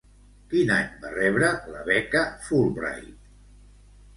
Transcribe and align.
Quin 0.53 0.71
any 0.77 0.87
va 1.03 1.11
rebre 1.17 1.49
la 1.75 1.83
Beca 1.91 2.25
Fulbright? 2.47 3.31